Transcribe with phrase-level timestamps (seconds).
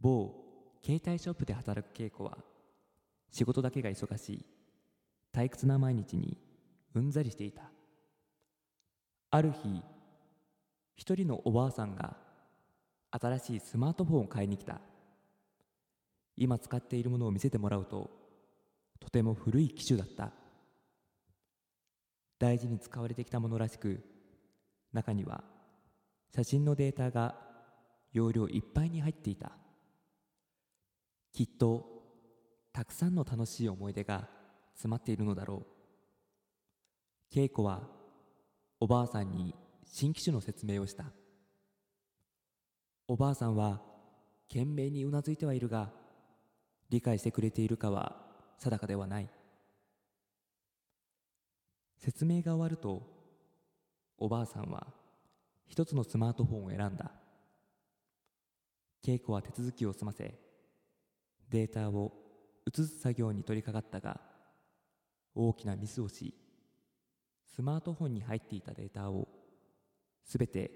[0.00, 0.34] 某
[0.84, 2.38] 携帯ショップで働く稽古は
[3.30, 4.44] 仕事だけが忙しい。
[5.32, 6.38] 退屈な毎日に
[6.94, 7.70] うんざりしていた。
[9.30, 9.82] ある日
[10.94, 12.16] 一人のおばあさんが
[13.10, 14.80] 新しいスマートフォンを買いに来た。
[16.36, 18.10] 今使っているものを見せてもらうと
[19.00, 20.32] とても古い機種だった。
[22.38, 24.02] 大事に使われてきたものらしく
[24.92, 25.42] 中には
[26.34, 27.34] 写真のデータが
[28.12, 29.52] 容量いっぱいに入っていた。
[31.36, 31.84] きっと
[32.72, 34.26] たくさんの楽しい思い出が
[34.72, 35.66] 詰まっているのだろ
[37.30, 37.34] う。
[37.34, 37.82] 稽古は
[38.80, 39.54] おばあさんに
[39.84, 41.04] 新機種の説明をした。
[43.06, 43.82] おばあさんは
[44.48, 45.90] 懸命にうなずいてはいるが
[46.88, 48.16] 理解してくれているかは
[48.58, 49.28] 定かではない。
[51.98, 53.02] 説明が終わると
[54.16, 54.86] おばあさんは
[55.66, 57.12] 一つのスマートフォンを選んだ。
[59.04, 60.45] 稽古は手続きを済ませ
[61.50, 62.12] データを
[62.66, 64.20] 移す作業に取り掛かったが
[65.34, 66.34] 大きなミスをし
[67.54, 69.28] スマートフォンに入っていたデータを
[70.24, 70.70] すべて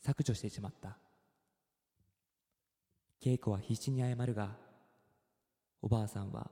[0.00, 0.96] 削除してしまった。
[3.22, 4.56] 稽古は必死に謝るが
[5.82, 6.50] おばあさんは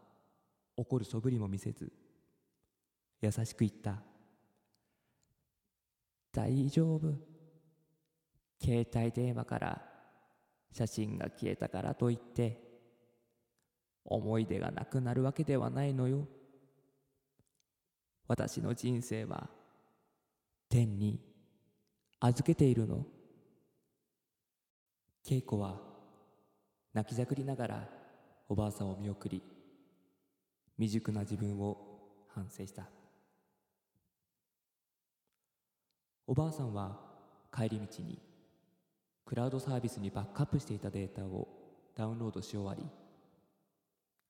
[0.77, 1.93] 怒るそぶりも見せず
[3.21, 4.03] 優しく言った。
[6.33, 7.15] 大丈夫。
[8.61, 9.83] 携帯電話から
[10.73, 12.64] 写真が消えたからといって
[14.05, 16.27] 思い出がなくなるわけではないのよ。
[18.27, 19.49] 私の人生は
[20.69, 21.21] 天に
[22.21, 23.07] 預けているの。
[25.27, 25.81] 稽古は
[26.93, 27.89] 泣きじゃくりながら
[28.49, 29.43] おばあさんを見送り
[30.77, 31.79] 未熟な自分を
[32.29, 32.89] 反省した。
[36.27, 36.99] おばあさんは
[37.55, 38.19] 帰り道に
[39.25, 41.49] クラウドサービスにバックアップしていたデータを
[41.95, 42.85] ダウンロードし終わり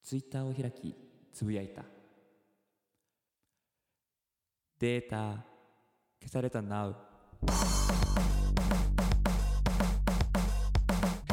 [0.04, 0.94] ツイッターを開き
[1.32, 1.82] つぶやいた
[4.78, 5.42] データ
[6.20, 6.94] 消された Now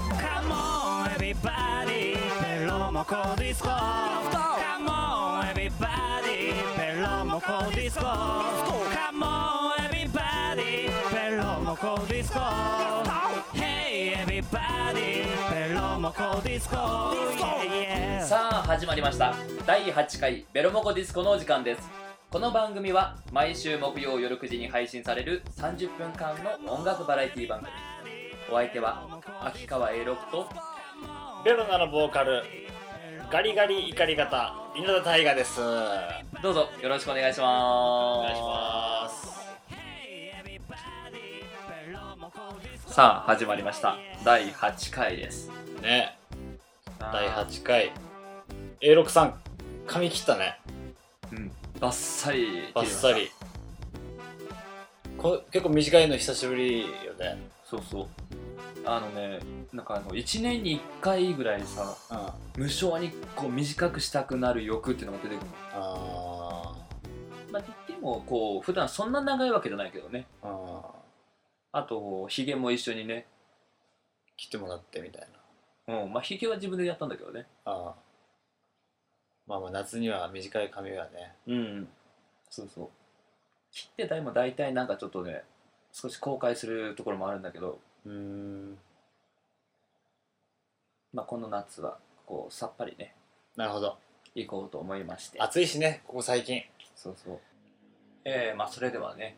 [0.07, 12.91] Come on everybody ペロモコディスコ Come on everybody ペロモコディスコ Come on everybody ペロモコディスコ
[18.22, 19.36] さあ始まりました。
[19.68, 21.90] 第8回ベロモコディスコのお時間です。
[22.30, 26.34] この番組は毎週木曜夜9時に配信される30分間
[26.66, 27.70] の音楽バラエティ番組。
[28.50, 30.47] お相手は秋川 A6 と
[31.44, 32.44] ベロナのボーカル
[33.30, 35.59] ガリガリ怒り方稲田大我です。
[35.59, 35.64] お
[36.41, 38.24] どうぞよろしくお願いします。
[38.24, 39.09] 願いしま
[42.88, 42.94] す。
[42.94, 43.97] さあ始まりました。
[44.24, 45.52] 第8回です。
[45.81, 46.21] ね
[47.01, 47.91] 第あ8回
[48.79, 49.34] A6 さん
[49.88, 50.59] 髪切ったね。
[51.31, 51.51] ーうん。
[51.79, 53.31] バッサリバッサリ。
[55.17, 56.88] こ結構短いの久しぶりよ
[57.19, 57.38] ね。
[57.66, 58.07] そうそう。
[58.85, 59.40] あのね
[59.73, 62.17] なんかあの1年に1回ぐらいさうん。
[62.17, 66.75] あ無性にこう短くしたくなる欲っていうのが出てくるあ
[67.51, 70.28] まあ言ってもこう普段そんな長いわけじゃないけどね。
[70.44, 70.81] あ
[71.72, 73.25] あとひげも一緒にね。
[74.38, 75.28] 切ってもらってみたい
[75.91, 76.13] うん。
[76.13, 77.46] まあひげは自分でやったんだけどね。
[77.66, 77.96] なああ。
[79.47, 81.35] まあまあ夏には短い髪はね。
[81.47, 81.88] うん。
[82.50, 82.90] そうそう。
[83.72, 85.44] 切ってた今大体なんかちょっとね
[85.94, 87.79] 少し後悔するところもあるんだけど。
[88.06, 88.78] うーん。
[91.13, 93.13] まあこの夏はこうさっぱりね。
[93.56, 93.97] なるほど。
[94.35, 95.40] 行こうと思いまして。
[95.40, 96.63] 暑いしねここ最近。
[96.96, 97.40] そうそう。
[98.23, 99.35] えー、まあそれではね、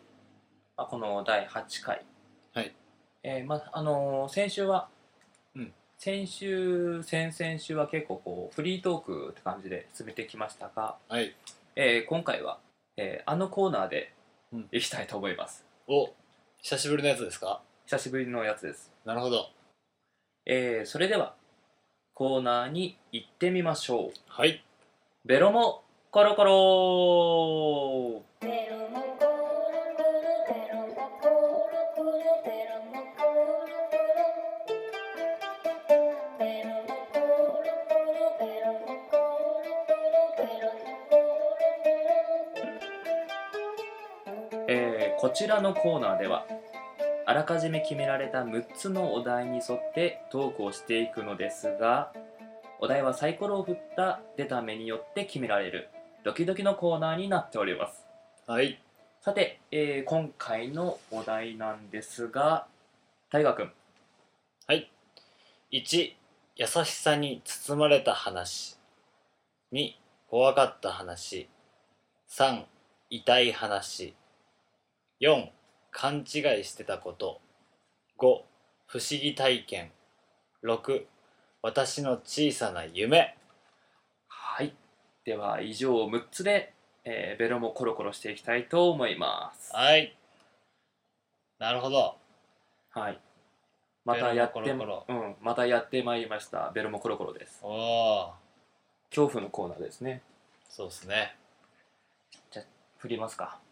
[0.77, 2.05] まあ、この第8回。
[2.53, 2.75] はい。
[3.23, 4.92] えー、まああのー先週は、うん
[6.03, 11.33] 先週先々週は結構こうフリートークって感じで進めてきましたが、はい。
[11.77, 12.59] えー今回は、
[12.97, 14.11] えーあのコーナーで
[14.51, 14.67] うん。
[14.73, 16.09] いきたいと思います、お
[16.61, 17.61] 久しぶりのやつですか？
[17.85, 19.47] 久しぶりのやつです、なるほど。
[20.45, 21.35] えーそれでは
[22.13, 24.11] コーナーに行ってみましょう。
[24.27, 24.61] はい。
[25.23, 28.23] ベロモコロコロ
[45.23, 46.45] こちらのコーナーでは
[47.25, 52.11] あらかじめ決められた6つのお題に沿ってトークをしていくのですが
[52.81, 55.87] お題はサイコロを振った出た目によって決められる
[56.25, 58.03] ドキドキのコーナーになっております。
[58.47, 58.81] はい。
[59.21, 62.67] さて、えー今回のお題なんですが
[63.31, 63.71] 大河君
[64.67, 64.91] はい。
[65.71, 66.11] 1
[66.57, 68.77] 優しさに包まれた話。
[69.71, 69.93] 2
[70.29, 71.47] 怖かった話。
[72.29, 72.65] 3
[73.09, 74.13] 痛い話
[75.23, 75.47] 4
[75.89, 76.21] 勘違
[76.59, 77.39] いしてたこと。
[78.19, 78.41] 5
[78.87, 79.91] 不思議体験。
[80.65, 81.05] 6
[81.61, 83.37] 私の小さな夢。
[84.27, 84.75] はい。
[85.23, 86.73] では以上6つで、
[87.05, 89.73] えーベロもコロコロしていきたいと思います。
[89.73, 90.13] はい。
[91.57, 92.17] なるほど。
[92.89, 93.17] はい。
[94.03, 96.69] またやってベロもコロコうん、またやってまいりました。
[96.75, 97.61] ベロもコロコロです。
[97.63, 98.33] おお
[99.09, 100.21] 恐怖のコーナーですね。
[100.67, 101.37] そうですね。
[102.97, 103.45] 振りますか。
[103.45, 103.62] はい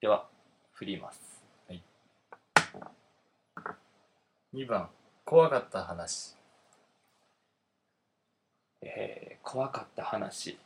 [0.00, 0.26] では
[0.72, 1.20] 振ります。
[4.54, 4.88] 2番
[5.24, 6.34] 怖かった話。
[8.80, 10.58] えー怖かった話。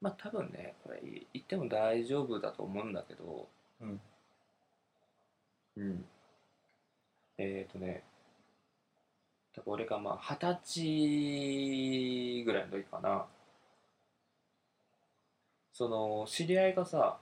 [0.00, 1.00] まあ多分ねこれ
[1.32, 3.46] 言っても大丈夫だと思うんだけど。
[3.80, 4.00] うん。
[5.76, 6.04] うん。
[7.38, 8.02] えっ、ー、とね
[9.54, 13.26] 多分俺がまあ二十歳ぐらいの時かな
[15.76, 17.18] その知り合いがさ、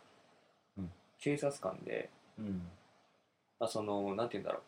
[0.79, 0.91] うん。
[1.19, 2.09] 警察官で
[2.39, 2.63] うん。
[3.59, 4.61] あそのなんて言うんだろ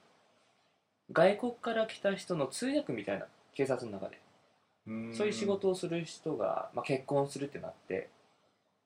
[1.10, 1.12] う。
[1.12, 4.18] 外国から来た人の通訳みたいな警察の中で
[5.14, 8.08] そういう仕事をする人が、まあ、結婚するってなって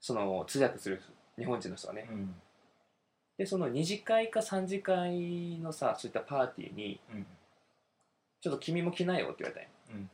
[0.02, 1.00] その通訳する
[1.38, 2.06] 日本人の人がね。
[2.10, 2.34] うん。
[3.38, 7.26] でその2次会か3次会のさそういったパーティーにうん
[8.42, 10.10] 「ちょっと君も来なよ」って言われたんようん。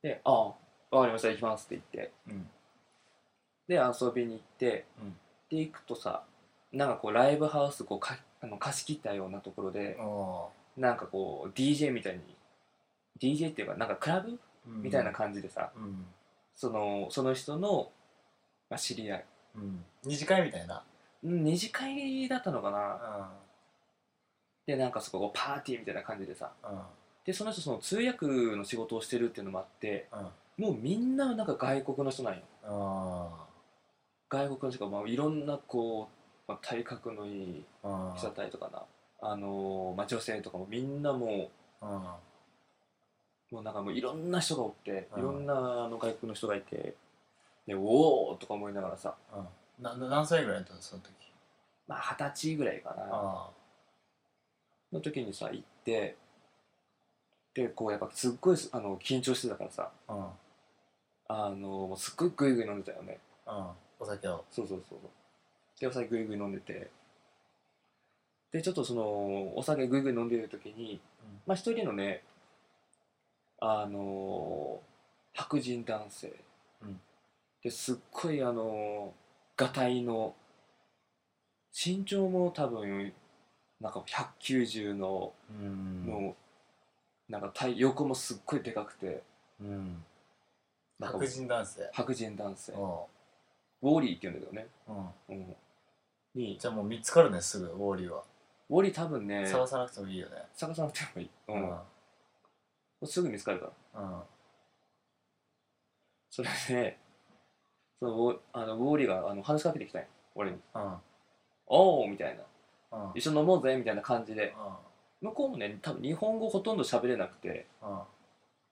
[0.00, 2.12] で「ああわかりました行きます」って言って。
[2.28, 2.50] うん
[3.68, 5.16] で遊びに行って、うん。
[5.50, 6.22] で行くとさ
[6.72, 12.20] なんかこうライブハウスこうかあの貸し切ったようなところでおなんかこう DJ みたいに
[13.20, 16.06] DJ っていうかなんかクラブーみたいな感じでさ、うん。
[16.54, 17.90] そのその人の、
[18.70, 19.24] まあ、知り合い。
[19.56, 19.84] うん。
[20.04, 20.82] 二次会みたいな。
[21.22, 22.78] うん二次会だったのかな。
[22.78, 23.42] うん
[24.66, 26.78] でなんかそこパーティーみたいな感じでさうん
[27.24, 32.42] でその人その通訳の仕事をしてるっていうのもあってうんもうみんななんか外国の人なんよ。
[32.64, 33.46] あ
[34.32, 36.08] 外国の人が、まあ、いろんなこ
[36.48, 38.82] う、まあ、体格のいいあ人だったりとかな。
[39.20, 41.50] あのーまあ、女性とかもみんなも
[41.82, 45.20] うもうなんかもういろんな人がおってうん。
[45.20, 46.94] いろんなあの外国の人がいて
[47.66, 49.14] でおおとか思いながらさ
[49.78, 49.84] うん。
[49.84, 51.12] なな何歳ぐらいだったのその時？
[51.86, 53.06] まあ二十歳ぐらいかな。
[53.10, 53.50] あ
[54.92, 56.16] の時にさ行って
[57.52, 60.26] でこうやっぱすっごいあの緊張してたからさあうん。
[61.28, 63.18] あのもうすっごいグイグイ飲んでたよね。
[63.46, 63.66] うん
[64.02, 64.44] お酒を。
[64.50, 65.10] そうそうそうそう。
[65.80, 66.90] でお酒グイグイ飲んでて。
[68.50, 71.40] でちょっとそのお酒グイグイ飲んでる時に、うん。
[71.46, 72.24] まあ一人のね
[73.60, 74.80] あの
[75.32, 76.32] 白人男性、
[76.82, 77.00] うん。
[77.62, 79.14] ですっごいあの
[79.56, 80.34] がたいの
[81.72, 83.12] 身長も多分
[83.80, 84.04] なんか
[84.40, 86.04] 190のうん。
[86.06, 86.36] も
[87.28, 89.22] うなんか体横もすっごいでかくて。
[89.60, 90.04] うん。
[91.00, 91.88] 白人男性。
[91.92, 92.72] 白人男性。
[92.72, 93.08] お
[93.82, 95.38] ウォーリーって言うんだけどね、ううん。
[95.38, 95.56] うん、
[96.34, 98.22] にじゃあもう見つかるねすぐウォーリーは。
[98.70, 100.36] ウォーリー多分ね探さなくてもいいよね。
[100.54, 101.62] 探さなくてもいい、ううん。
[103.06, 104.00] んすぐ見つかるから。
[104.00, 104.22] うん。
[106.30, 106.98] それで
[107.98, 110.08] そのウォあのウォーリーがあの話しかけてきたんよ。
[110.34, 110.58] 俺に。
[110.74, 110.96] うん
[111.66, 112.38] 「おお」みたい
[112.90, 112.98] な。
[112.98, 114.54] うん「一緒に飲もうぜ」みたいな感じで。
[115.20, 117.66] 向こうもね多分日本語ほとんど喋れなくて。
[117.82, 118.00] うん。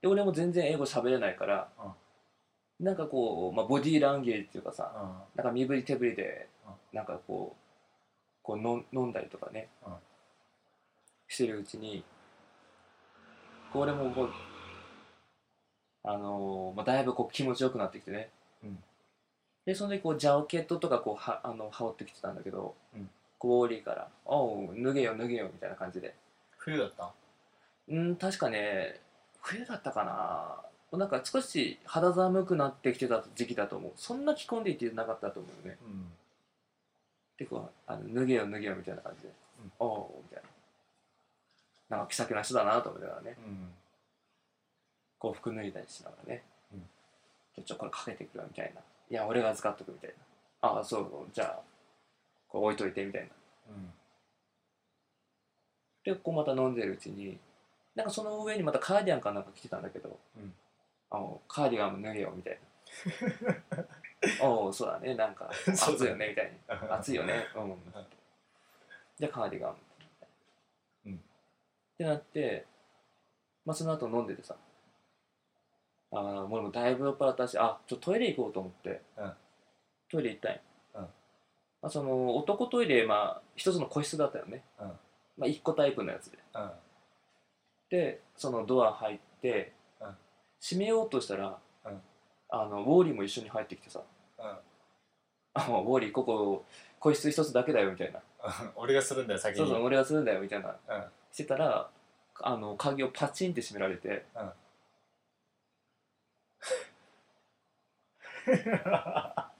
[0.00, 1.68] で俺も全然英語喋れないから、
[2.80, 5.08] なんかこう、まあ、ボディーランゲージっていうかさ、うん。
[5.36, 9.92] なんか身振り手振りでうなんかこうこう飲飲んだりとかね、うん。
[11.28, 12.02] してるうちに
[13.72, 14.30] こう俺もこう
[16.02, 18.30] あのーまあ、だいぶこう気持ちよくなってきてね、
[18.64, 18.78] うん。
[19.66, 23.10] でその時こうジャケットとかこうはあの羽織ってきてたんだけど、うん。
[23.38, 26.14] こうウォーリーから「おう脱げよ脱げよ」みたいな感じで。
[26.56, 27.12] 冬だった？
[27.88, 29.00] うん確かね
[29.42, 33.92] 冬だったかななんか少し肌寒くなってきてた時期だと思う。
[33.94, 35.78] そんな着込んでいってなかったと思うよね。
[35.82, 36.12] うん。
[37.38, 39.28] でこうあの脱げよ脱げよみたいな感じで、
[39.62, 39.72] うん。
[39.78, 40.42] おおみたい
[41.88, 41.96] な。
[41.96, 43.36] なんか気さくな人だなと思いながらね。
[43.38, 43.68] うん。
[45.18, 46.42] こう服脱いだりしながらね、
[46.72, 46.80] うん。
[47.54, 48.80] ちょちょこれかけてくるわみたいな。
[48.80, 50.10] いや俺が預かっとくみたい
[50.62, 50.68] な。
[50.68, 51.60] ああそうじゃあ
[52.48, 53.28] こう置いといてみたいな。
[53.70, 53.90] うん。
[56.02, 57.38] でこうまた飲んでるうちに
[57.94, 60.52] なんかその上にまたカーディガンかなんか着てたんだけど、うん
[61.10, 62.58] あのカーディガンも脱げよみたい
[63.70, 63.84] な。
[64.46, 65.14] おおそうだね。
[65.14, 66.58] なんか 暑いよねみたいに
[66.90, 67.46] 暑いよね。
[67.54, 67.76] うん。
[69.18, 69.76] でカーディガン。
[71.06, 71.14] うん。
[71.14, 71.18] っ
[71.96, 72.66] てなって
[73.64, 74.56] まあその後飲んでてさ。
[76.12, 79.36] あーもうでもだいぶ酔っ払ったしあちょっとトイレ行こうと思って、うん。
[80.10, 80.60] トイレ行ったんよ、
[80.94, 81.02] うん。
[81.02, 81.08] ま
[81.82, 84.86] あ、その男トイレまあ一つの個室だったよね、うん。
[84.86, 84.94] ま
[85.42, 86.38] あ、1個タイプのやつで。
[86.54, 86.72] うん。
[87.90, 89.72] でそのドア入って、
[90.60, 92.02] うん閉めようとしたら、うん。
[92.50, 94.02] あのウォーリーも一緒に入ってきてさ。
[94.38, 94.44] うん
[95.54, 96.64] 「あもうウォーリーここ
[97.00, 98.20] 個室一つだけだよ」みたいな。
[98.76, 99.58] 俺がするんだよ「先に。
[99.58, 100.68] そうそう俺がするんだよ」みたいな。
[100.68, 101.04] うん。
[101.32, 101.90] してたら
[102.42, 104.26] あの鍵をパチンって閉められて。
[104.34, 104.52] うん。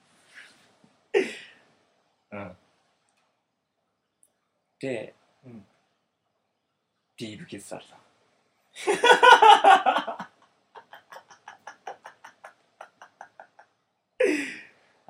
[4.80, 5.14] で、
[5.44, 5.66] うん。
[7.18, 7.98] ディーブキスされた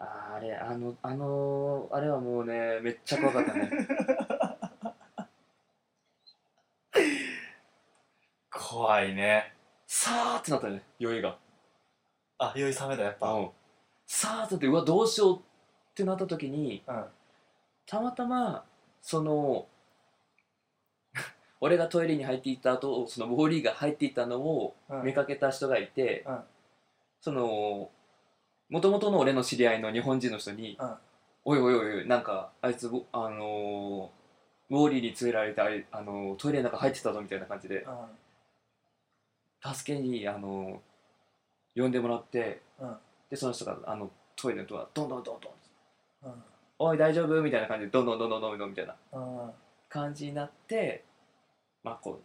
[0.01, 3.71] あーあれあのあのあれはもうねめっちゃ怖かったね。
[8.51, 9.55] 怖いね。
[9.87, 11.37] さーってなったね酔いが。
[12.39, 13.33] あ酔い冷めだやっぱ。
[13.33, 13.51] うん。
[14.07, 15.43] さーってなってうわどうしようっ
[15.95, 17.05] てなった時にうん。
[17.87, 18.65] たまたま
[19.03, 19.67] その
[21.61, 25.03] 俺がトイレに入っていった後そのウォーリーが入っていったのをうん。
[25.05, 26.45] 見かけた人がいて、うん。
[27.21, 27.91] その
[28.71, 30.95] もともとの俺の知り合いの日本人の人にうん
[31.45, 34.09] 「おいおいおいなんかあいつぼあのー
[34.71, 37.85] ウォーリーに連れられてあれ、あのートイレの中入ってたぞ」みたいな感じで
[39.63, 42.97] 助けに、あのー呼んでもらってうん。
[43.31, 45.53] でその人があのトイレのドアどんどんどんどん
[46.25, 46.43] うん
[46.81, 49.53] 「おい大丈夫?」みたいな感じでどんどんどんどんどんどんみたいなうん。
[49.89, 51.05] 感じになって
[51.83, 52.23] まあこう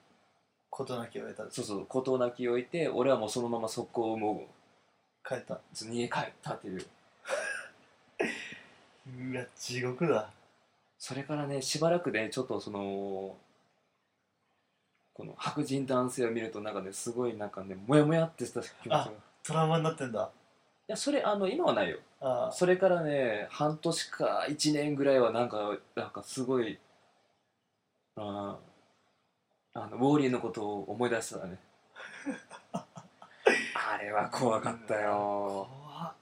[0.70, 4.55] 事なきを得たそうそう事なきを置いて俺はもうそのまま速攻もう
[5.27, 5.60] 帰った。
[5.89, 6.86] 家帰ったっていう。
[9.32, 10.29] うわ地獄だ。
[10.98, 13.36] それからねしばらくねちょっとその
[15.13, 19.01] この白人男性を見るとなんかねすごいなんかねモヤモヤってした気持ちが。
[19.03, 19.12] あ
[19.44, 20.29] トラウマになってんだ。
[20.88, 21.98] いやそれあの今はないよ。
[22.22, 26.79] あそれからね半年か1年ぐらいはなんかなんかすごい
[28.15, 31.60] あーあのウォーリーのことを思い出したね
[33.88, 35.68] あれは怖かったよ。
[35.70, 36.13] 怖っ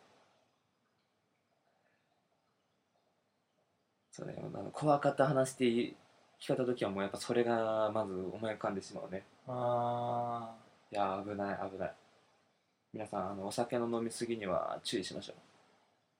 [4.12, 5.94] それあの怖かった話って聞
[6.48, 9.24] かれた時はもうやっぱそれがまず思い浮かんでしまうね。
[9.48, 10.54] あ
[10.92, 11.94] いや危ない危ない。
[12.94, 15.34] 皆さんあのお酒の飲み過ぎには注意しましょ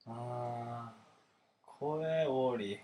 [0.08, 0.10] う。
[0.10, 1.70] ーあー。
[1.78, 2.76] 怖えウォーリ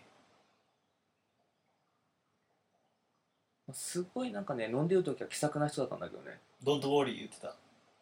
[3.69, 6.39] ーすごいなんかね飲んでる時は気さくな人だったんだけどね。
[6.61, 7.55] ドントウォーリー言ってた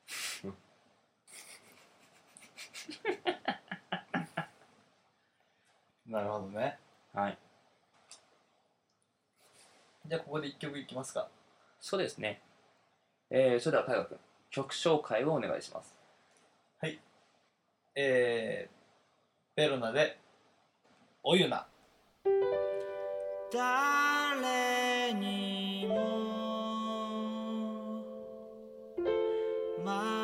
[6.08, 6.80] なるほどね。
[7.14, 7.38] はい。
[10.06, 11.30] じゃあここで一曲いきますか。
[11.80, 12.42] そうですね。
[13.30, 14.18] えー、それでは海君
[14.52, 15.98] 曲紹介をお願いします。
[18.00, 20.20] えー、ベロナで
[21.24, 21.66] おゆな。
[23.52, 25.87] 誰に
[29.88, 30.17] も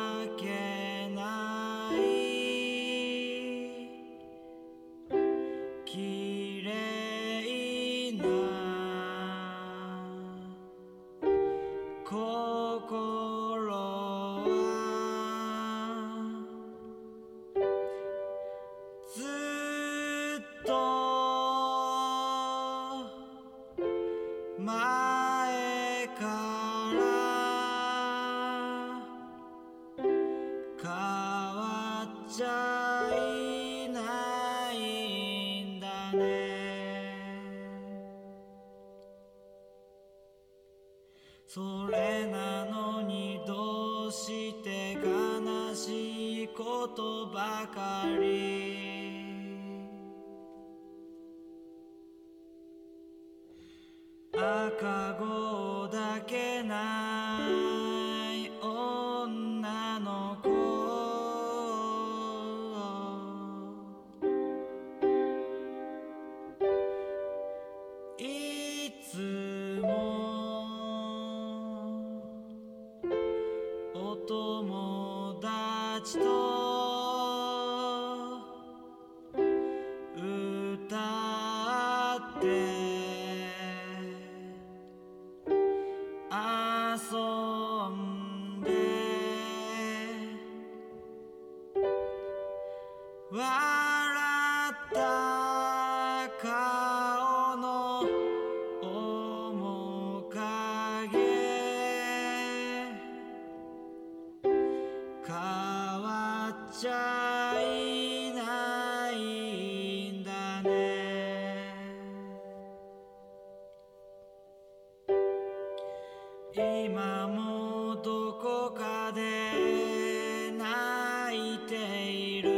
[116.56, 122.50] 今もどこかで泣いている。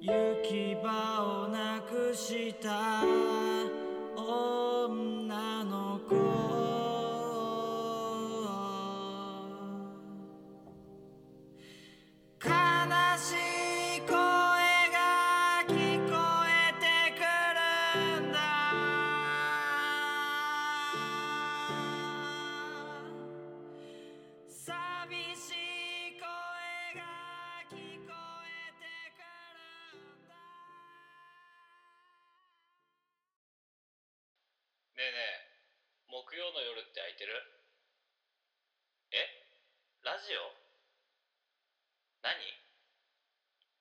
[0.00, 3.49] 行き場をなくした。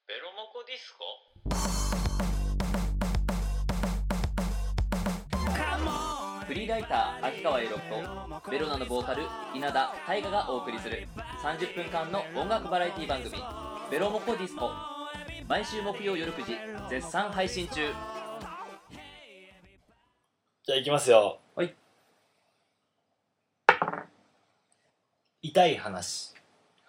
[0.09, 1.05] ベロモコディスコ？
[6.47, 9.21] フリーライター秋川栄六とベロナのボーカル
[9.53, 11.07] 稲田大我がお送りする
[11.43, 13.37] 30分間の音楽バラエティ番組
[13.91, 14.71] 「ベロモコディスコ」
[15.47, 16.57] 毎週木曜夜9時
[16.89, 17.93] 絶賛配信中。
[20.63, 21.39] じゃあ行きますよ。
[21.55, 21.75] はい。
[25.43, 26.33] 痛い話。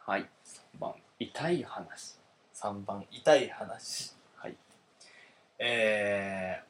[0.07, 0.23] はい。
[0.23, 0.95] 3番。
[1.19, 2.20] 痛い話
[2.63, 4.13] 3番痛い話。
[4.37, 4.57] はい。
[5.59, 6.63] え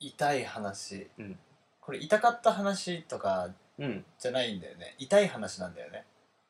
[0.00, 1.38] ー、痛い話、うん。
[1.80, 4.04] これ痛かった話とかうん。
[4.18, 4.96] じゃないんだよね。
[4.98, 6.04] 痛い話なんだよね。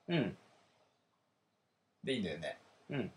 [0.08, 0.36] うん。
[2.02, 2.58] でいいんだよね。
[2.88, 3.12] うん。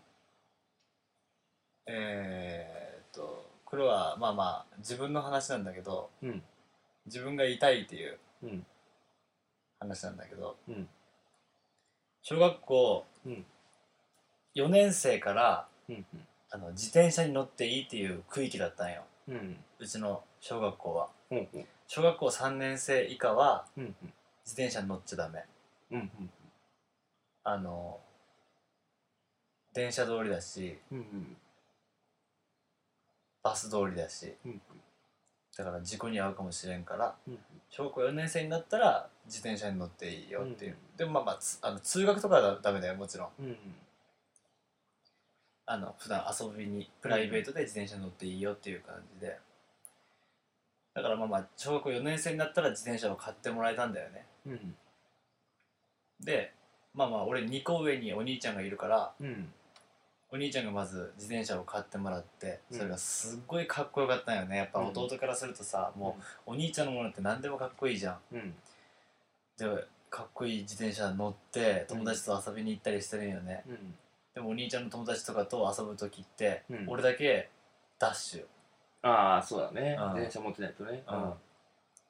[1.86, 6.42] えー、っとこれはまあまあ自分の話なんだけどうん。
[7.06, 8.66] 自分が痛いっていううん。
[9.80, 10.86] 話なんだけどうん。
[12.20, 13.46] 小学校うん
[14.56, 16.04] 4年生からうん
[16.50, 19.02] あの自転車に乗っていいっていう区域だったんよ。
[19.28, 21.08] うんうちの小学校は。
[21.30, 21.66] うんうん。
[21.86, 23.94] 小学校3年生以下はうん
[24.44, 25.44] 自転車に乗っちゃダメ。
[25.90, 26.30] うんうん
[27.44, 28.00] あの
[29.72, 31.36] 電車通りだしうんうん。
[33.42, 34.34] バス通りだし。
[34.44, 34.60] うん
[35.56, 37.38] だから事故に遭うかもしれんからうん
[37.70, 43.56] 小学校4年生になったら自転車に乗っていいよっていう、うんでもまあまあつあの通学とかはダメだよもちろんうん
[45.66, 49.38] あの普段遊びにプライベートで自転車に乗っていいよっていう感じで。
[50.94, 54.26] だからまあまあ小学校4年生になったら自転車を買ってもらえたんだよね。
[54.46, 54.74] うん。
[56.20, 56.52] で
[56.94, 59.52] まあまあ俺2個上にお兄ちゃんがいるからうん。
[60.30, 62.78] お兄ちゃんがまず自転車を買ってもらってうん。
[62.78, 64.56] それがすっごいかっこよかったんよね。
[64.58, 68.18] やっぱうん弟からするとさ、もうお兄ちゃんのものって何でもかっこいいじゃん。
[68.32, 68.54] うん。
[69.58, 73.94] でかっこいい自転車乗って友達と遊びに行ったりしてるんよね、うん
[74.36, 76.84] でもお兄ちゃんの友達とかと遊ぶ時って、うん。
[76.88, 77.48] 俺だけ
[77.98, 78.44] ダッシュ、
[79.00, 79.96] ああそうだね。
[79.98, 80.14] うん。
[80.14, 81.02] 電車持ってないとね。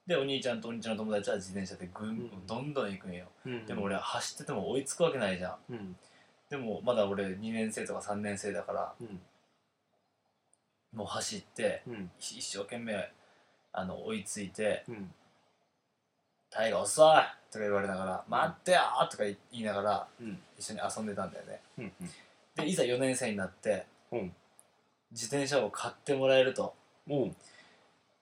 [0.09, 2.47] でお兄ちゃんとお兄ちゃんの友達は自転車でぐん、うん。
[2.47, 3.27] どんどん行くんよ。
[3.47, 3.65] うん。
[3.65, 5.57] でも俺は走ってても追いつくわけないじゃん。
[5.71, 5.97] うん。
[6.51, 9.21] でもまだ俺2年生とか3年生だからうん。
[10.99, 12.11] もう走ってうん。
[12.19, 13.09] 一生懸命
[13.73, 15.15] あの追いついてうん
[16.51, 18.81] 「タイガー遅い!」とか言われながら「待ってよ!」
[19.11, 20.43] とか言いながらうん。
[20.59, 21.61] 一緒に遊んでたんだよね。
[21.79, 21.93] うん
[22.55, 24.35] でいざ4年生になってうん。
[25.13, 26.75] 自転車を買ってもらえると。
[27.09, 27.37] おう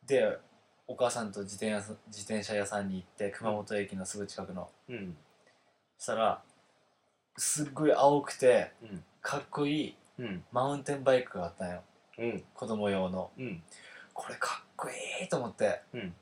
[0.07, 0.39] で
[0.87, 4.71] お母さんと自転車自転車屋さんに行って熊本駅のすぐ近くの。
[4.89, 5.17] うん。
[5.99, 6.43] そしたら
[7.37, 9.05] すっごい青くてうん。
[9.23, 10.45] かっこいいうん。
[10.53, 11.83] マウンテンバイクがあったんよ。
[12.19, 12.45] うん。
[12.55, 13.31] 子供用の。
[13.39, 13.63] うん。
[14.13, 15.81] これかっこいいと思って。
[15.93, 16.15] うん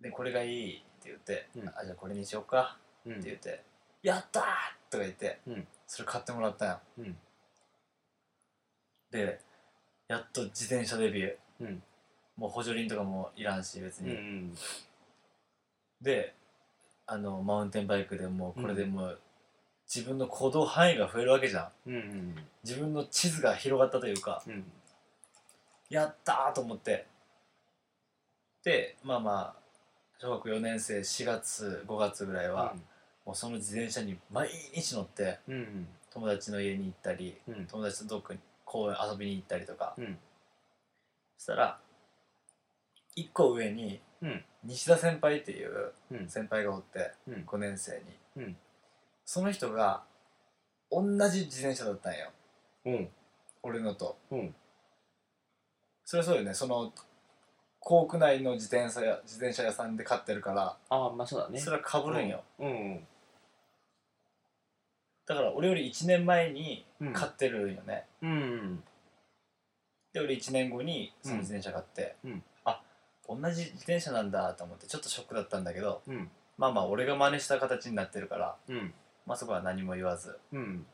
[0.00, 1.68] でこれがいいって言って、うん。
[1.68, 2.78] あじゃあこれにしようか。
[3.04, 3.12] うん。
[3.14, 3.62] って言って
[4.02, 4.44] 「やったー!」
[4.90, 5.66] とか言って、うん。
[5.86, 6.80] それ買ってもらったんよ。
[6.98, 7.18] うん。
[9.10, 9.40] で
[10.06, 11.36] やっと自転車デビュー。
[11.60, 11.82] うん。
[12.36, 14.54] もう補助輪とかもいらんし別うに、ん
[16.00, 16.34] で
[17.06, 19.20] あのマウンテンバイクでもうこれでもう、
[19.92, 22.46] 自分の行動範囲が増えるわけじゃんうんうん。
[22.62, 24.70] 自分の地図が広がったというかうん。
[25.88, 27.06] やったーと思って。
[28.62, 29.67] でまあまあ
[30.20, 32.74] 小学4年生4月5月ぐらいは、
[33.24, 35.38] もうその自転車に毎日乗って
[36.12, 37.66] 友達の家に行ったりうん。
[37.66, 40.18] 友達とどっかに公園遊びに行ったりとかうん。
[41.36, 41.78] そしたら
[43.16, 44.44] 1個上にうん。
[44.64, 46.28] 西田先輩っていううん。
[46.28, 47.44] 先輩がおってうん。
[47.46, 48.02] 5年生
[48.36, 48.56] に、うん。
[49.24, 50.02] その人が
[50.90, 52.30] 同じ自転車だったんよ。
[52.86, 53.08] うん。
[53.62, 54.16] 俺のと。
[54.30, 54.54] うん。
[56.04, 56.54] それはそうよね。
[56.54, 56.92] その
[57.88, 61.58] 校区内の自転車屋自転車屋さんで買ってるからああまあそうだね。
[61.58, 63.06] それはかぶるんよ、うん。
[65.26, 67.12] だから俺より1年前にうん。
[67.14, 68.82] 買ってるんよね、うん。
[70.12, 72.42] で俺1年後にその自転車買って、うん。
[72.66, 72.82] あ
[73.26, 76.30] 同じ自転車なんだと思ってちょっとショックだったんだけどうん。
[76.58, 78.92] まあまあ俺が真似した形になってるから、うん。
[79.24, 80.38] まあ、そこは何も言わず。
[80.52, 80.84] うん。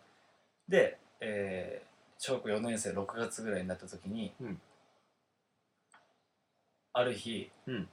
[0.68, 4.60] で、えー小学校4年生6月ぐらいになった時に、うん
[6.94, 7.88] ある日、うん。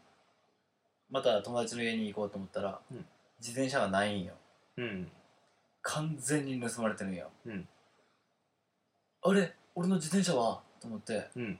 [1.09, 3.05] また友達の家に行こうと思ったら、うん。
[3.39, 4.33] 自転車がないんよ。
[4.77, 5.11] うん。
[5.81, 7.67] 完全に盗まれてるんよ、うん。
[9.23, 9.53] あれ？
[9.75, 10.61] 俺の自転車は？
[10.79, 11.29] と思って。
[11.35, 11.59] うん。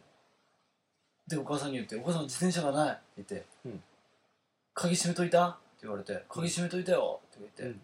[1.27, 3.84] でお母さんに言って「お母さん自転車がない」って言って「うん。
[4.73, 7.82] 鍵閉めといた?」って言われて「鍵閉めといたよ」って言って「うん。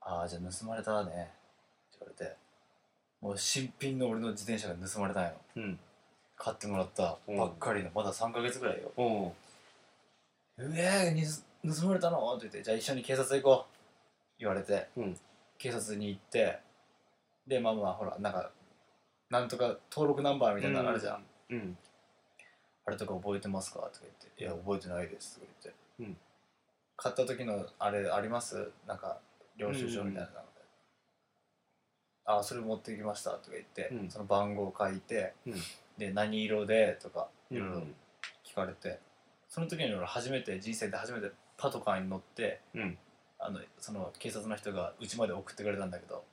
[0.00, 2.36] ああじゃあ盗まれたね」って言われて。
[3.22, 5.32] もう新品の俺の自転車が盗まれたんよ。
[5.56, 5.80] うん
[6.36, 8.92] 買ってもらったばっかりのまだ3ヶ月ぐらいよ。
[8.96, 9.32] おう
[10.58, 11.14] 「うえ
[11.64, 13.76] 盗まれたの?」って言って「じゃあ一緒に警察行こう」
[14.38, 15.18] 言われて、うん。
[15.58, 16.58] 警察に行って
[17.46, 18.50] でまあまあほらなんか
[19.30, 21.78] なんとか登録ナンバーみたいなのあるじゃん、うん
[22.84, 23.80] あれとか覚えてますか？
[23.80, 26.16] とか言って「いや覚えてないです」とか言って、うん。
[26.96, 28.70] 買った時のあれあります？
[28.86, 29.18] なんか
[29.56, 30.40] 領収書みたいなので、
[32.26, 34.10] あそれ持ってきました」とか言って、うん。
[34.10, 35.54] その番号書いて、うん
[35.98, 37.94] で何色でとかいろいろうん。
[38.44, 39.00] 聞かれて、
[39.48, 42.98] その時に俺初めて人生で初めてパトカーに乗ってうん。
[43.38, 46.24] あのその警察の人が家まで送ってくれたんだけど。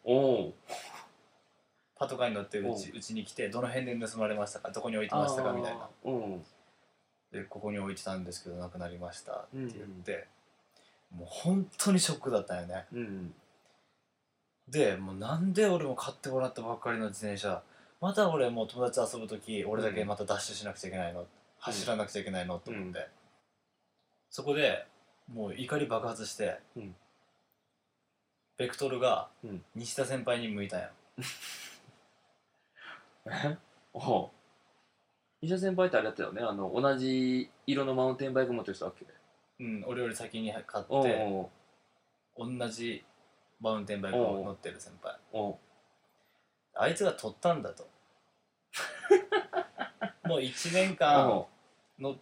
[1.95, 2.99] パトカーに乗ってうちう。
[2.99, 5.89] ちに来てどの辺で盗まれましたかどこに置いてましたかみたいな。
[6.06, 6.12] う。
[6.12, 6.43] ん
[7.32, 9.69] でここに置いてたんですけどなくなりましたって言っ
[10.06, 10.28] て、
[11.15, 12.86] もう本当にショックだったよね。
[12.93, 13.34] うん。
[14.69, 17.62] でもうなんで俺も買ってもらったばっかりの自転車
[18.03, 21.25] また俺もう友達と遊ぶ時俺だけまたダッシュしなくちゃいけないの、
[21.57, 23.05] 走らなくちゃいけないのと思って、うん。
[24.29, 24.85] そこで
[25.33, 26.93] もう怒り爆発して、うん。
[28.57, 29.63] ベクトルがうん。
[29.73, 30.87] 西田先輩に向いたんよ。
[33.31, 33.57] え？
[33.93, 34.29] おう。
[35.41, 36.41] 医者先輩ってあれだったよね？
[36.41, 39.05] あの同じ色のマウンテンバイク持ってる人だっけ？
[39.61, 41.49] うん、俺より先に買っておう
[42.37, 42.57] おう。
[42.57, 43.01] 同じ
[43.61, 45.17] マウンテンバイクを乗ってる先輩。
[45.31, 45.55] おう。
[46.75, 47.87] あいつが取ったんだと
[50.25, 51.47] もう1年間お
[51.99, 52.15] 乗っ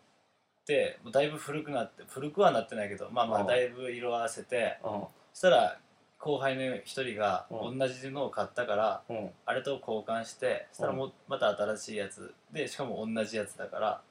[0.66, 3.42] てもうだいぶ古くなって古くはなってないけどまあまうん。
[3.44, 5.80] あだいぶ色合わせてそしたら
[6.20, 9.04] 後輩の一人がう同じのを買ったから
[9.46, 12.34] あれと交換してそしたらもうまた新しいやつ。
[12.52, 14.02] でしかも同じやつだから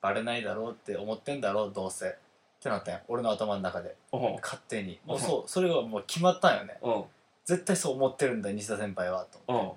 [0.00, 2.08] バレないだろうって思ってんだろうどうせ。
[2.08, 3.00] ってなったんよ。
[3.08, 3.96] 俺の頭の中で。
[4.42, 5.00] 勝手に。
[5.04, 6.78] もうそうそれがもう決まったんよね。
[7.44, 9.68] 絶対そう思ってるんだ西田先輩はと思って。
[9.70, 9.76] おう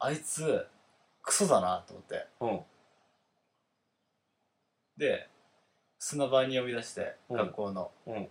[0.00, 0.66] あいつ
[1.24, 2.26] クソだなと思って。
[2.38, 2.64] おう
[4.96, 5.28] で
[5.98, 7.36] 砂場に呼び出してうん。
[7.38, 7.90] 学校の。
[8.06, 8.28] うん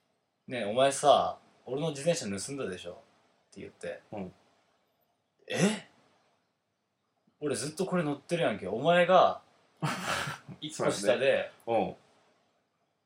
[0.46, 2.92] 「ねえお前さ俺の自転車盗んだでしょ」
[3.50, 4.02] って言って。
[4.12, 4.32] うん
[5.48, 5.88] 「え？
[7.40, 8.68] 俺ずっとこれ乗ってるやんけ。
[8.68, 9.40] お前が
[10.60, 11.96] 一個下でおう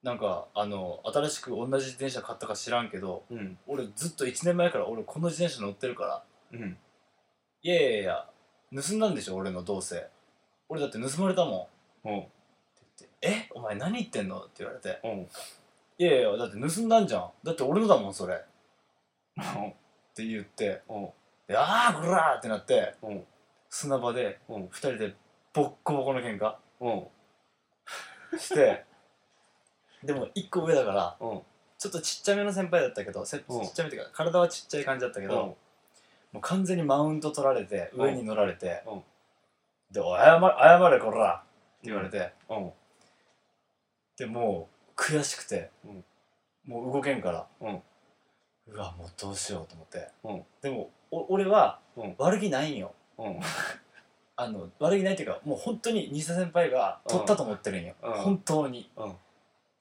[0.02, 3.58] なんかあの新しく同じ自転車買ったか知らんけどうん。
[3.66, 6.24] 俺ずっと1年前から俺この自転車乗ってるから。
[6.52, 6.78] うん。
[7.62, 8.30] いやいやいや
[8.74, 10.06] 盗んだんでしょ俺のどうせ
[10.68, 11.68] 俺だって盗まれたも
[12.04, 12.30] ん」おうって
[13.00, 13.48] 言って「え？
[13.54, 14.98] お前何言ってんの?」って言われて。
[15.02, 15.28] おう
[16.00, 17.30] 「いやいやだって盗んだんじゃん。
[17.42, 18.38] だって俺のだもんそれ」っ
[20.14, 20.82] て言って。
[20.88, 21.12] おう
[21.46, 23.24] で「ああこら!」ってなっておう
[23.70, 25.14] 砂場でおう2人で
[25.52, 27.10] ボッコボコの喧嘩お
[28.32, 28.84] うして。
[30.04, 31.42] でも1個上だからおう
[31.78, 33.62] ちょっとちっちゃめの先輩だったけどせちうん。
[33.66, 35.56] っちゃめっていうか体はちっちゃい感じだったけど
[36.32, 38.04] もう完全にマウント取られてうん。
[38.06, 39.02] 上に乗られてうん。
[39.90, 40.40] で「おい謝れ
[40.80, 41.42] 謝れこら!」
[41.78, 42.32] って言われて。
[42.48, 42.72] おう
[44.16, 46.04] でもう悔しくてうん。
[46.66, 47.46] もう動けんから。
[47.60, 50.08] うわもうどうしようと思って。
[50.24, 50.44] うん。
[50.60, 52.14] でもお俺はうん。
[52.18, 52.94] 悪気ないんよ。
[54.36, 57.94] あの悪気ないっていうかもう本当に西田先輩が取ったと思ってるんよ。
[58.02, 58.12] うん。
[58.12, 58.90] 本当に。
[58.96, 59.16] うん。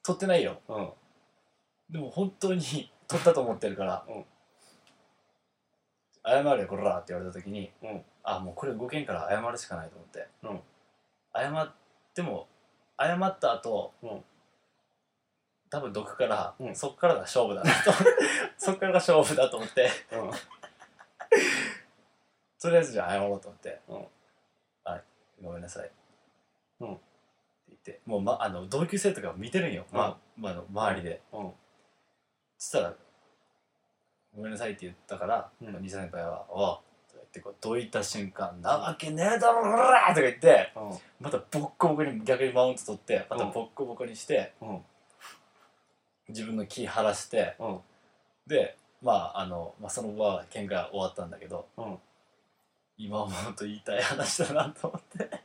[0.04, 0.62] 取ってないよ。
[0.68, 0.94] うん。
[1.90, 4.06] でも本当に取ったと思ってるから。
[4.08, 4.26] うん
[6.28, 8.06] 「謝れこら」って言われた時にうん。
[8.24, 10.28] あもうこれ動けんから謝るしかないと思って。
[10.44, 10.62] うん。
[11.34, 11.72] 謝っ
[12.14, 12.50] ても
[13.00, 14.26] 謝った後、うん。
[15.70, 16.76] 多分毒から、うん。
[16.76, 17.94] そっからが勝負だなと。
[18.58, 19.90] そっからが勝負だと思って。
[20.12, 20.32] うん。
[22.60, 23.80] とりあえずじゃあ謝ろうと思って。
[23.88, 24.08] うん
[24.84, 25.04] 「はい。
[25.42, 25.92] ごめんなさい」
[26.82, 26.96] うん。
[26.96, 27.02] って
[27.70, 28.02] 言って。
[28.06, 30.44] もう、ま、あの同級生とか見てるんよ、まうん。
[30.44, 31.22] まあの周りで。
[31.32, 31.54] うん。
[32.58, 32.94] そしたら
[34.38, 35.82] 「ごめんなさい」って言ったから、うん。
[35.82, 36.78] 西田先輩は「おう」
[37.10, 41.00] とか言ってこうどいた瞬間「なわけねえだろこら!」とか言ってうん。
[41.20, 44.86] またボッコボコに逆にマウント取ってまたうんボッコボコにしてうん。
[46.30, 47.82] 自分の気晴らしてうん。
[48.46, 52.00] でまああの、まあ、その場は喧嘩終わったんだけどうん。
[53.00, 55.30] 今思うと言いたい話だなと思って。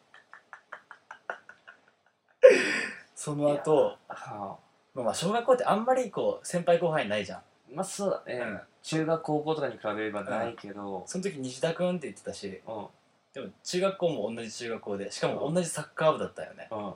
[3.15, 4.59] その後は
[4.95, 7.39] まあ小学校ってあんまりこう先輩後輩ないじゃん。
[7.39, 12.87] あまあそうだね、うん中学高校とかに比べればないけど、その時西田君って言ってたしうん。
[13.33, 16.69] でも中学校も同じ中学校でしかも同じサッカー部だったよね。
[16.71, 16.95] うん。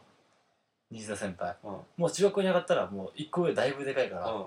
[0.91, 1.57] 西田先輩。
[1.65, 1.71] うん。
[1.97, 4.45] もう中学校に上がったらもう1個上だいぶでかいから、うん。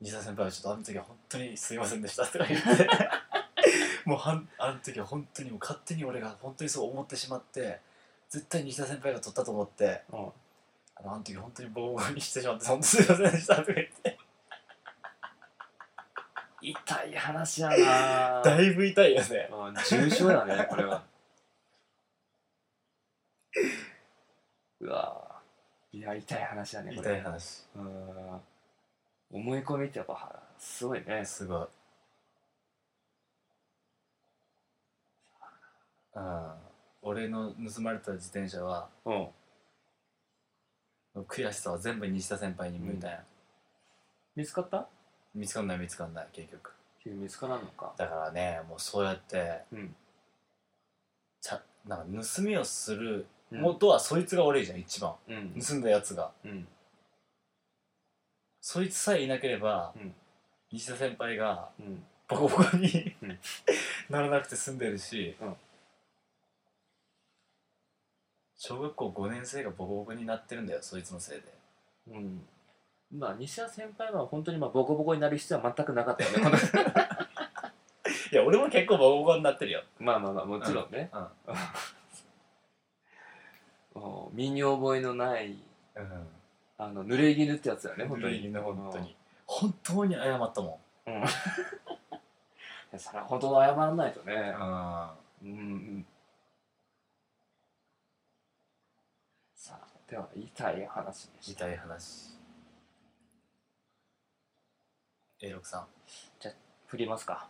[0.00, 2.88] 西田先輩はちょっとあの時は本当にすいませんでしたとか言って。
[4.06, 7.80] もうはんあの時は本当にもう勝手に俺が本当にそう思ってしまって
[8.28, 10.18] 絶対西田先輩が取ったと思ってうん。
[10.96, 14.18] あのあの時本当にボコボコにしてしまって本当すいませんでしたとか言って
[16.72, 18.42] 痛い話やな。
[18.44, 19.48] だいぶ痛いよね。
[19.52, 21.02] うん重症だねこれは。
[24.80, 25.40] うわ
[25.92, 27.64] いや痛い話だねこ痛れい話。
[27.76, 28.40] うん。
[29.30, 31.24] 思い込みってやっぱすごいね。
[31.24, 31.68] すごい。
[36.14, 36.54] うん
[37.02, 39.28] 俺の盗まれた自転車はうん。
[41.28, 43.24] 悔しさは全部西田先輩に向いたんや、
[44.34, 44.88] 見つかった？
[45.34, 46.72] 見つかんない見つかんない結局。
[47.06, 47.92] 見つからんのか。
[47.96, 49.94] だからねもうそうやってうん。
[51.40, 53.60] ちゃなんか盗みをするうん。
[53.60, 55.14] 元はそいつが悪いじゃん一番。
[55.28, 55.60] うん。
[55.60, 56.30] 盗んだやつが。
[56.44, 56.66] うん。
[58.60, 60.14] そいつさえいなければ、うん。
[60.72, 62.02] 西田先輩がうん。
[62.26, 63.38] ボコボコに、うん。
[64.08, 65.56] ならなくて済んでるし、うん
[68.56, 71.44] 小学校5年生がボコボコになってるんだよそいつのせいで
[72.12, 72.46] うん
[73.14, 76.56] まあ西田先輩は本当にまあボコボコになる必要は全くなかったよねこの。
[78.32, 79.84] いや俺も結構ボコボコになってるよ。
[80.00, 81.20] まあまあまあもちろんね、うん。
[81.20, 81.24] う
[84.26, 84.28] ん。
[84.34, 85.56] 身に覚えのない
[85.94, 86.26] うん。
[86.76, 88.34] あの濡れ衣ってやつだよね本当に。
[88.34, 89.16] 本当にね本当に。
[89.46, 91.20] 本当に謝ったもうん、うん。
[91.22, 91.26] い
[92.90, 94.34] やそれは本当謝らないとね。
[94.34, 94.50] んうん。
[94.50, 94.58] うん
[95.44, 95.52] う
[96.00, 96.06] ん。
[99.54, 101.68] さあでは痛い話でした。
[101.68, 102.33] 痛い話
[105.44, 105.86] A6 さん。
[106.86, 107.48] 振りますか。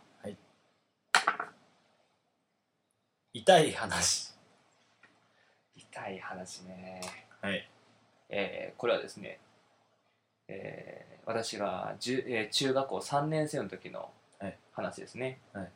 [3.33, 4.33] 痛い話。
[5.75, 7.01] 痛い話ね。
[7.41, 7.69] はい。
[8.29, 9.39] えーこれはですね、
[10.47, 14.57] えー私がじゅ、えー中学校3年生の時のはい。
[14.73, 15.71] 話ですね、はい。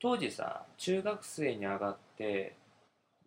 [0.00, 2.54] 当時さ中学生に上がって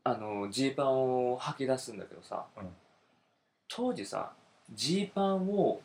[0.04, 2.70] あのジーパンを履き出すんだけどさ、うん。
[3.68, 4.34] 当時さ
[4.74, 5.82] ジーパンを、うん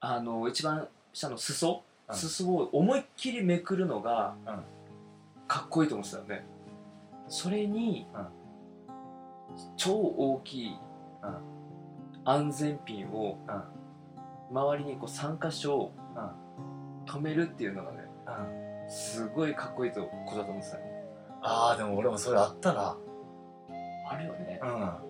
[0.00, 2.14] あの一番下の裾、うん。
[2.14, 4.62] 裾を思いっきりめくるのがうん。
[5.46, 6.46] かっこいいと思ってたよね。
[7.28, 8.26] それに、うん。
[9.76, 10.76] 超大きい
[11.22, 11.36] うん。
[12.24, 14.56] 安全ピンをうん。
[14.56, 17.04] 周りにこう3箇所うん。
[17.04, 18.90] 止めるっていうのがねうん。
[18.90, 20.82] すごいかっこいいとことだと思ってたよ
[21.42, 22.96] ああでも俺もそれあったな。
[24.10, 24.60] あれよね。
[24.62, 25.09] うん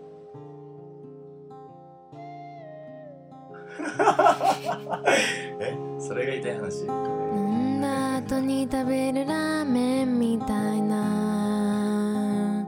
[5.61, 6.85] えそれが痛い話？
[7.35, 12.67] 飲んだ後に食べるラーメンみたいな。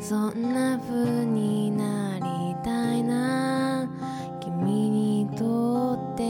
[0.00, 3.88] そんな風になりたいな。
[4.40, 6.22] 君にとって。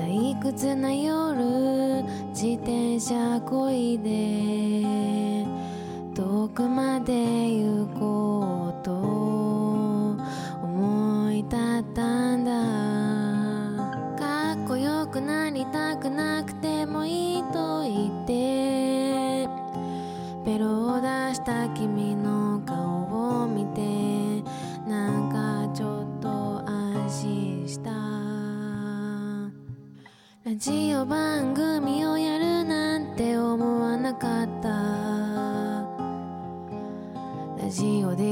[0.00, 5.44] 退屈な夜自転車こいで。
[6.14, 7.43] 遠くまで